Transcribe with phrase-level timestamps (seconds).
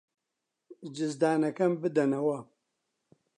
[0.95, 2.39] جزدانەکەم بدەنەوە.